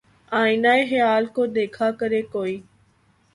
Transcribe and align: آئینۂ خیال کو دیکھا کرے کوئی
آئینۂ 0.31 0.75
خیال 0.89 1.23
کو 1.35 1.41
دیکھا 1.57 1.87
کرے 1.99 2.21
کوئی 2.33 2.55